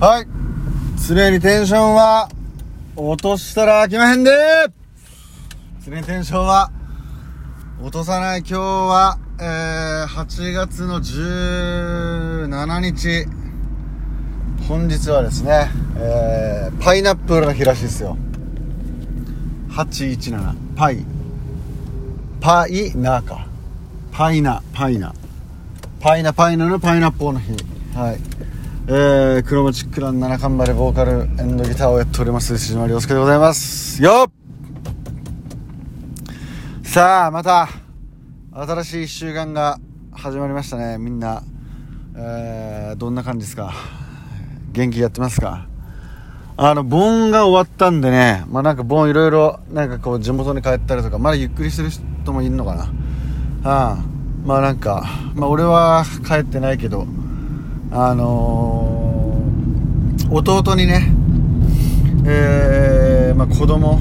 [0.00, 0.28] はい。
[1.08, 2.28] 常にテンションは、
[2.94, 4.30] 落としたら飽きまへんで
[5.84, 6.70] 常にテンションは、
[7.82, 13.26] 落とさない今日は、えー、8月の17日。
[14.68, 18.16] 本日はですね、えー、パイナップルの日らしいですよ。
[19.70, 21.04] 817、パイ。
[22.40, 23.48] パイナか。
[24.12, 25.12] パイナ、パイナ。
[25.98, 27.52] パイナパイナのパイナップルの日。
[27.96, 28.27] はい。
[28.90, 34.02] えー、クロマチックラン七冠バレボーカルエンドギターをやっております石島亮介でございます。
[34.02, 34.32] よ
[36.84, 37.68] さあまた
[38.50, 39.78] 新しい1週間が
[40.10, 40.96] 始まりましたね。
[40.96, 41.42] みんな、
[42.16, 43.74] えー、どんな感じですか？
[44.72, 45.66] 元気やってますか？
[46.56, 52.84] あの、盆が終わったんでね、まあなんか盆いろいろ、なんかこう地元に帰ったりとか、まだゆっくりしてる人もいるのかな。
[53.64, 53.98] ああ
[54.46, 57.06] まあなんか、まあ俺は帰ってないけど、
[57.90, 61.10] あのー、弟にね、
[62.26, 63.98] えー、まあ、子供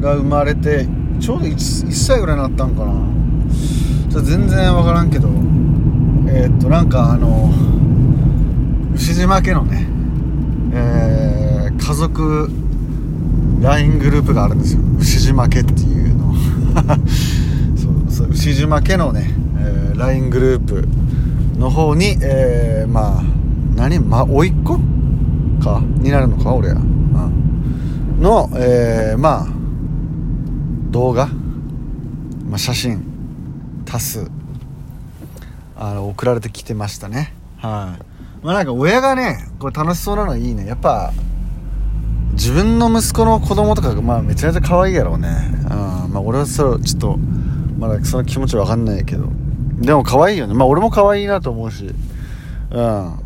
[0.00, 0.86] が生まれて
[1.20, 2.92] ちょうど 1, 1歳ぐらいになったんかな。
[4.10, 5.28] ちょ全然分からんけど
[6.28, 7.52] えー、っとなんかあの
[8.94, 9.86] 牛島家のね、
[10.72, 12.48] えー、家族
[13.60, 14.80] LINE グループがあるんですよ。
[14.98, 16.34] 牛島家っていうの。
[17.76, 20.88] そうそう牛島家のね、え、LINE グループ
[21.56, 23.22] の方に、えー、まあ
[23.74, 23.98] 何？
[23.98, 24.78] ま甥っ子？
[25.62, 29.48] かになるのか俺は、うん、の、えー、まあ
[30.90, 31.26] 動画、
[32.46, 33.02] まあ、写真？
[33.84, 34.30] 多数
[35.76, 37.34] あの送られてきてましたね。
[37.58, 38.44] はい。
[38.44, 40.66] まあなんか親がねこれ楽しそうなのいいね。
[40.66, 41.12] やっぱ
[42.32, 45.28] 自分の息子の子供とかがまあめちゃめちゃ可愛いやろうね。
[45.62, 46.12] うん。
[46.12, 47.16] まあ俺はそれちょっと
[47.78, 49.28] まだその気持ちわかんないけど。
[49.78, 50.54] でも可愛いよね。
[50.54, 51.90] まあ俺も可愛いなと思うし。
[52.70, 53.18] うん。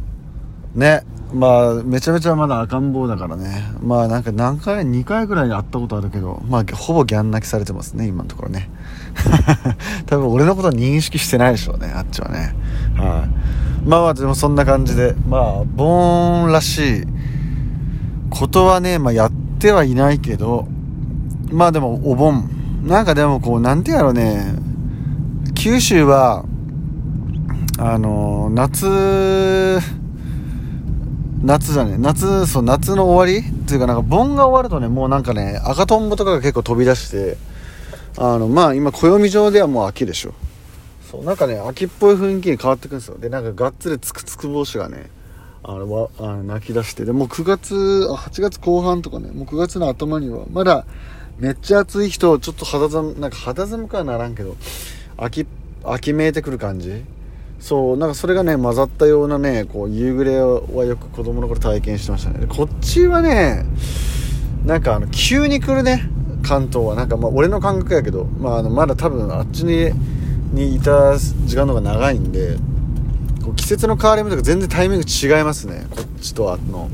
[0.75, 1.03] ね。
[1.33, 3.63] まあめちゃめちゃまだ赤ん坊だからね。
[3.83, 8.71] まあなんか何回、2回ぐらい会ったことあるけど、まあほぼギャン泣きされてますね、今のところね。
[10.07, 12.55] 多分俺のことは認識してないでしょうね、あっちはね。
[12.97, 13.27] は
[13.85, 13.89] い。
[13.89, 17.05] まあまあでもそんな感じで、まあ、ボーンらしい
[18.31, 20.67] ことはね、まあやってはいないけど、
[21.51, 22.49] まあでもお盆。
[22.85, 24.55] なんかでもこう、なんてやろうね、
[25.59, 26.45] 九州は、
[27.79, 29.81] あの、夏、
[31.43, 33.45] 夏じゃね夏、そう、夏の終わり？
[33.45, 37.37] っていうかなんか、盆が終わるとね、もうなんかね、赤とんぼとかが結構飛び出して、
[38.17, 40.35] あの、まあ今、暦上ではもう秋でしょ。
[41.11, 43.19] そう、なんかね、秋っぽい雰囲気に変わってくるんですよ。
[43.19, 45.11] で、なんか、がっつりつくつく帽子がね、
[45.65, 47.75] あの、わあの泣き出して、で、もう9月、
[48.09, 50.87] 8月後半とかね、もう9月の頭には、まだ、
[51.41, 54.57] めっちゃ暑い人、ちょっと肌寒、なんか肌寒くはならんけど、
[55.19, 55.47] 秋
[55.85, 57.05] 秋めいてくる感じ？
[57.61, 62.47] そうなんかそれがね混ざったようなねこう夕暮れはよく子供の頃体験してましたね。
[62.47, 63.67] こっちはね
[64.65, 66.09] なんかあの急に来るね
[66.43, 66.95] 関東は。
[66.95, 69.91] なんかまあ俺の感覚やけど、まあ、あのまだ多分あっちに
[70.53, 72.57] にいた時間の方が長いんで
[73.45, 75.87] こう季節の変わり目とか全然タイミング違いますね。
[75.91, 76.89] こっちとあの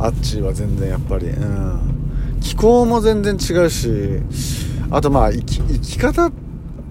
[0.00, 1.94] あっちは全然やっぱりうん。
[2.40, 4.20] 気候も全然違うし
[4.90, 6.32] あとまあ生き生き方っ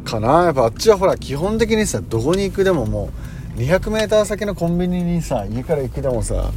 [0.08, 0.46] かな。
[0.46, 3.10] やっぱあっちはほら基本的にさどこに行くでもも
[3.58, 6.52] う 200m 先のコンビニにさ家から行くでもさ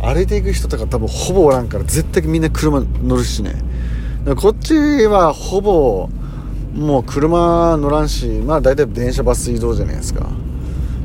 [0.00, 3.54] 歩いていく人とか多分ほぼおらんから絶対みんな車乗るしね。
[4.36, 4.74] こっち
[5.06, 6.08] はほぼ
[6.74, 10.26] もう車乗らんしまあ大体電車バス移動じゃないですか。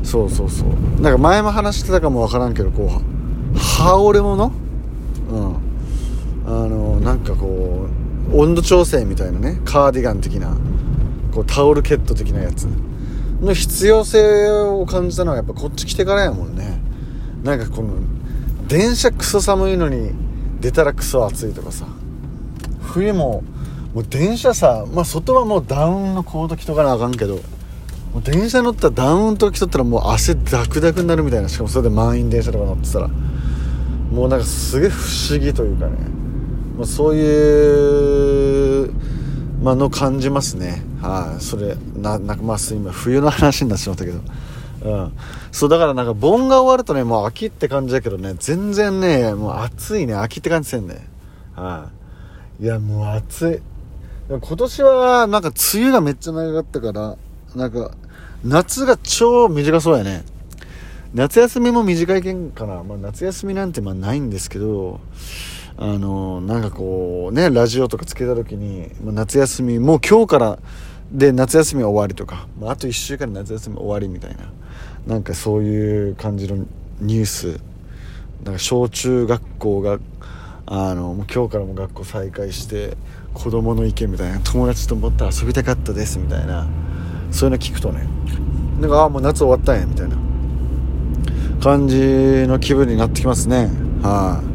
[0.03, 1.01] そうそうそう。
[1.01, 4.51] なんか前も話してたかもわからんけどこう羽織れ物
[5.31, 5.55] うん。
[6.47, 7.87] あのなんかこ
[8.31, 10.55] う温度調整みたいなねカーディガン的な。
[11.39, 12.67] こうタオルケット的なやつ。
[13.39, 16.81] の必要性を感じたのはやっぱこっち来てからやもんね。
[17.43, 17.93] なんかこの
[18.67, 20.11] 電車クソ寒いのに
[20.59, 21.85] 出たらクソ暑いとかさ。
[22.81, 23.43] 冬も
[23.93, 27.35] もう電車さまあ外はもうダウンのコート着とかなあかんけど
[28.13, 31.47] もう電車乗ったらダウンと着とったらもう汗ダクダクになるみたいな。
[31.47, 33.07] しかもそれで満員電車とか乗ってたら。
[34.11, 35.01] もうなんかすげえ不
[35.31, 35.95] 思議というかね、
[36.75, 38.91] まあ、そういう
[39.61, 40.81] まあの感じますね。
[41.01, 44.19] はい、それななんかまあ今冬の話になってしまったけど。
[44.81, 45.11] うん。
[45.51, 50.13] そうだからなんか盆が終わるとねもう秋って感じだけどね全然ねもう暑いね。
[50.15, 51.07] 秋って感じせんね。
[51.55, 51.89] は
[52.59, 53.61] い、いやもう暑い。
[54.29, 57.17] 今年はなんか梅雨がめっちゃ長かったから
[57.55, 57.91] なんか
[58.43, 60.23] 夏が超短そうやね。
[61.13, 64.99] 夏休みも短いけんかな、まあ、夏休みなんてまあないんですけど
[65.81, 70.59] あのなんかこうねラジオとかつけた時に、ま、夏休みもう今日から
[71.09, 74.51] で夏休み終わりとか、まあ、と1週間で夏休み終わりみたいな
[75.07, 76.65] なんかそういう感じの
[76.99, 77.59] ニュース。
[78.43, 79.99] なんか小中学校が
[80.65, 82.95] あのもう今日からも学校再開して
[83.33, 86.67] 子供の意見みたいな友達ともっと遊びたかったですみたいな
[87.31, 88.07] そういうの聞くとね
[88.79, 90.15] なんかああもう夏終わったんやみたいな
[91.61, 93.69] 感じの気分になってきますね。
[94.01, 94.48] はい、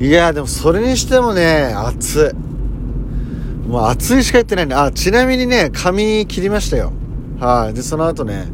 [0.00, 3.68] いやでもそれにしてもね暑い。
[3.68, 4.66] もう暑いしか言ってない。
[4.66, 6.92] ねあちなみにね髪切りましたよ。
[7.38, 7.74] はい。
[7.74, 8.46] でその後ね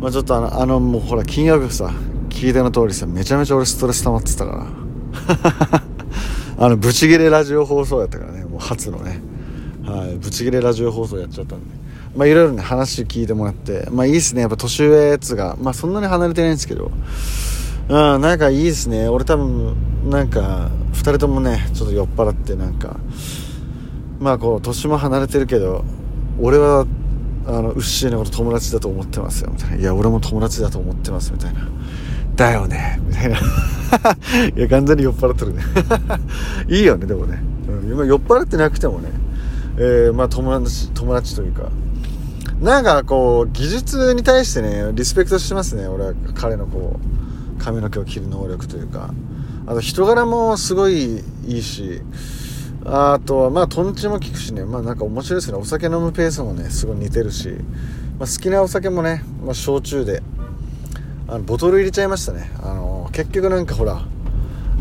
[0.00, 1.90] まあちょっとあのあのもうほら金曜日さ
[2.28, 5.82] 聞いての通りさめちゃめちゃ俺ストレス溜まってたから。
[6.56, 8.44] あのブチギレラジオ放送やったからね。
[8.44, 9.20] もう初のね。
[9.84, 10.16] はい。
[10.16, 11.66] ブチギレラジオ放送やっちゃったんで。
[12.16, 13.88] まあいろいろね話聞いてもらって。
[13.90, 14.42] まあいいっすね。
[14.42, 15.56] やっぱ年上やつが。
[15.60, 16.90] まあそんなに離れてないんですけど。
[17.88, 19.08] うんなんかいいですね。
[19.08, 19.76] 俺多分
[20.08, 22.96] なんか2人ともねちょっと酔っ払ってなんか
[24.20, 25.84] まあこう年も離れてるけど
[26.40, 26.86] 俺は
[27.46, 29.76] あのウッシーのこと友達だと思ってますよみたいな。
[29.76, 31.68] いや俺も友達だと思ってますみたいな。
[32.36, 33.36] だよねみたいな。
[34.56, 35.62] いや完全に酔っ払ってるね。
[36.68, 39.10] いいよねでもね、うん、酔っ払ってなくてもね。
[39.76, 41.68] えー、まあ友達友達というか。
[42.62, 47.33] なんかこう技術に対してねリスペクトしてますね俺は彼のこう。
[47.64, 49.14] 髪の毛を切る能力というか。
[49.66, 52.02] あと人柄もすごいいいし。
[52.84, 54.64] あとはまあとんちも効くしね。
[54.64, 55.56] まあなんか面白いですね。
[55.56, 57.48] お酒飲むペースもねすごい似てるし、
[58.18, 60.22] まあ、好きなお酒もね、まあ、焼酎で。
[61.26, 62.50] あのボトル入れちゃいましたね。
[62.62, 64.02] あの結局なんかほら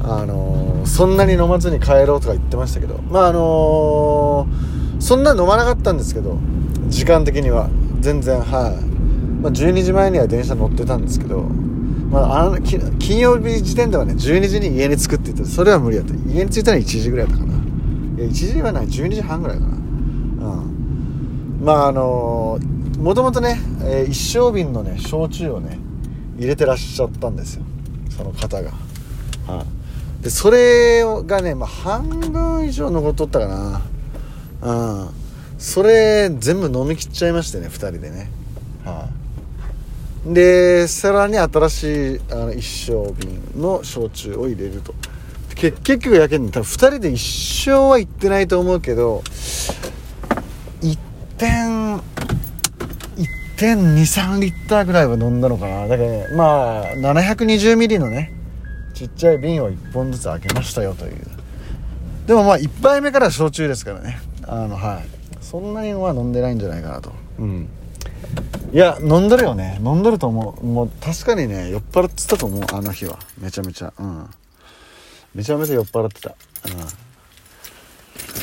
[0.03, 2.99] あのそんなに飲まずに帰ろうとか言ってましたけど。
[3.09, 4.47] まああの
[4.99, 6.37] そんな飲まなかったんですけど
[6.89, 7.69] 時間的には。
[8.01, 8.51] 全然はい、
[9.41, 11.45] まあ、12時前には電車乗ってたんですけど。
[12.13, 17.53] まあ、あの金曜日時点ではね12時に家に着くって言ってそれは無理だった家に着いたら1時ぐらいだったかな。
[17.55, 17.57] い
[18.19, 18.85] や1時はない。
[18.85, 19.75] 12時半ぐらいかな。
[19.75, 21.59] うん。
[21.59, 22.59] まああの
[22.99, 25.79] もともとね、えー、一升瓶のね焼酎をね
[26.37, 27.63] 入れてらっしゃったんですよ。
[28.15, 28.69] その方が、
[29.47, 29.65] は
[30.19, 33.81] い、でそれがね、まあ、半分以上残っとったかな。
[34.61, 35.09] うん。
[35.57, 38.29] それ全部飲み切っちゃいましてね2人でね、
[40.25, 44.93] でさらに新しいあの一升瓶の焼酎を入れると。
[45.55, 49.23] 結局やけん多分2人で一生は行ってないと思うけど
[50.81, 50.97] 1
[51.37, 51.97] 点
[53.57, 55.87] 1.23リッターぐらいは飲んだのかな。
[55.87, 58.33] だからねまあ720ミリのね
[58.93, 61.13] ちっちゃい瓶を1本ずつ開けましたよという。
[62.27, 64.19] でもまあ1杯目から焼酎ですからね。
[64.43, 65.05] あのはい。
[65.41, 67.11] そんなには飲んでないんじゃないかなと。
[67.39, 67.69] うん。
[68.73, 69.79] いや飲んどるよね。
[69.85, 70.65] 飲んどると思う。
[70.65, 72.63] もう確かにね酔っ払ってたと思う。
[72.73, 73.19] あの日は。
[73.37, 73.93] めちゃめちゃ。
[73.99, 74.27] うん。
[75.35, 76.29] めちゃめちゃ酔っ払ってた。
[76.29, 76.33] う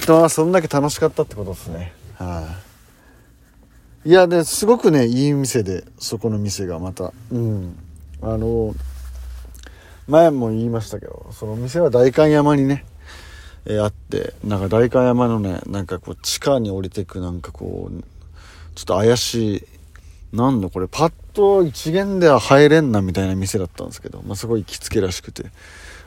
[0.02, 0.04] ん。
[0.06, 1.92] とはそんだけ楽しかったってことですね。
[2.16, 2.48] は
[4.04, 7.12] い、いやですごくねいい店でそこの店がまた。
[7.32, 7.76] うん。
[8.22, 8.74] あの
[10.06, 12.84] 前も言いましたけどその店は代官山にね、
[13.64, 18.02] えー、あってなんか代官山のねなんかこう地下に降りてくなんかこう
[18.74, 19.64] ちょっと怪しい
[20.32, 25.44] なんだこれパッと一元では入れんなみたいな店だったんですけど、まあ、すごい行きつけらしくて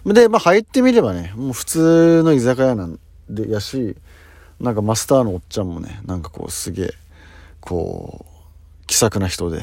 [0.05, 2.99] で、まあ、入ってみればねもう普通の居酒屋なん
[3.29, 3.97] でやし
[4.59, 6.93] なんかマスターのおっちゃんもねなんかこうすげえ
[7.65, 9.61] こう、気さくな人で。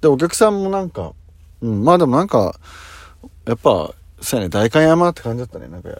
[0.00, 1.12] で、お客さんもなんか、
[1.60, 2.58] うん、まあでもなんか、
[3.46, 5.68] やっぱ、そうやね、代官山って感じだったね。
[5.68, 5.90] なんか、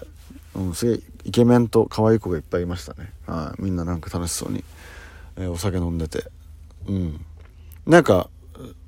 [0.56, 3.12] うん、すげえイケメンと可愛い子がいっぱいいましたね。
[3.26, 4.64] はい、みんななんか楽しそうに、
[5.36, 6.24] えー、お酒飲んでて。
[6.88, 7.24] うん。
[7.88, 8.28] なんか、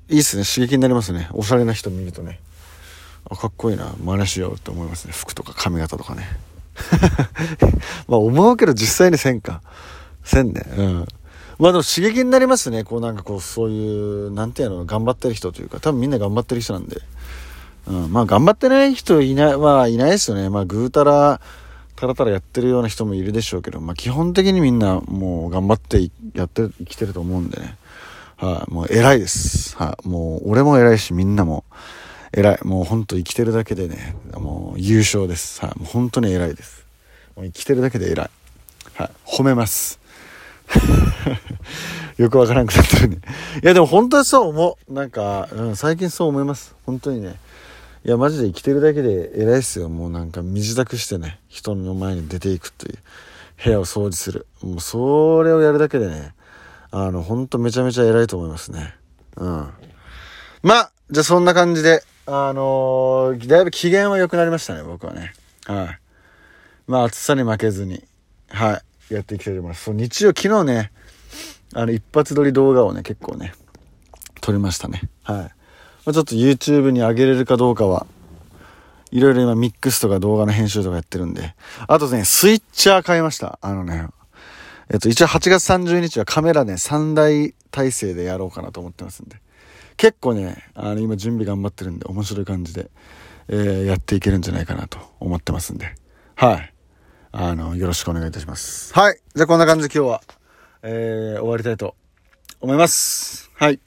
[0.09, 0.43] いいっすね。
[0.45, 1.27] 刺激になりますね。
[1.33, 2.39] おしゃれな人見るとね。
[3.27, 3.95] あ、かっこいいな。
[4.03, 5.13] 真似しようって思いますね。
[5.13, 6.27] 服とか髪型とかね。
[8.07, 9.63] まあ思うけど実際にせんか。
[10.23, 10.63] せんね。
[10.77, 11.07] うん。
[11.57, 12.83] まあでも刺激になりますね。
[12.83, 17.01] こうなんかこう、そういう、なんていうの、頑張ってる人というか、多分みんな頑張ってる人なんで。
[17.87, 20.51] うん、まあ頑張ってない人いない、まあいないですよね。
[20.51, 21.41] まあぐうたら、
[21.95, 27.77] たらたらやってるような人もいるでしょうけど、まあ基本的にみんなもう頑張ってやって生きてると思うんでね。
[28.41, 29.77] はい、もう偉いです。
[29.77, 31.63] はい、もう俺も偉いし、みんなも
[32.33, 32.59] 偉い。
[32.63, 35.63] もうほんと生きてるだけでね、もう優勝です。
[35.63, 36.83] はい、もう本当に偉いです。
[37.35, 38.29] もう生きてるだけで偉い。
[38.95, 39.99] はい、褒めます。
[42.17, 43.17] よくわからなくなってるね。
[43.61, 44.91] いや、でも本当にそう思う。
[44.91, 46.73] なんか、うん、最近そう思います。
[46.87, 47.35] 本当にね。
[48.03, 49.87] いや、マジで生きてるだけで偉いっすよ。
[49.87, 52.97] もうなんか身支度してね、人の前に出ていくという。
[53.63, 54.47] 部屋を掃除する。
[54.63, 56.33] もうそれをやるだけでね、
[56.91, 58.93] あの、ほんとめちゃめちゃ偉いと思いますね。
[59.37, 59.69] うん。
[60.61, 65.33] まあ、じゃあそんな感じで、あのー、だいぶ機嫌は良くなりましたね、僕はね。
[65.65, 65.99] はい。
[66.87, 68.03] まあ、暑さに負けずに、
[68.49, 69.13] はい。
[69.13, 69.85] やっていきたいと思います。
[69.85, 70.91] そう、日曜、昨日ね、
[71.73, 73.53] あの、一発撮り動画をね、結構ね、
[74.41, 75.09] 撮りましたね。
[75.23, 75.37] はい。
[75.37, 75.49] ま
[76.07, 78.05] あ、ちょっと YouTube に上げれるかどうかは、
[79.11, 81.53] いろいろ今ミックスとか動画の編集とかやってるんで。
[81.87, 83.59] あとね、スイッチャー買いました。
[83.61, 84.07] あのね、
[84.91, 89.37] えっと、一応8月30日はカメラね、3台体制でやろうかなと思ってますんで。
[89.95, 92.91] 結構ね、あの、今準備頑張ってるんで、面白い感じで、
[93.47, 95.95] えー、やっていけるんじゃないかなと思ってますんで。
[96.35, 96.73] はい。
[97.31, 98.93] あの、よろしくお願いいたします。
[98.93, 99.21] はい。
[99.33, 100.21] じゃあこんな感じで今日は、
[100.83, 101.95] えー、終わりたいと
[102.59, 103.49] 思います。
[103.55, 103.79] はい。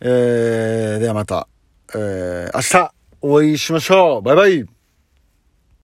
[0.00, 1.48] えー、ではまた、
[1.94, 4.75] えー、明日お会いしましょうバイバイ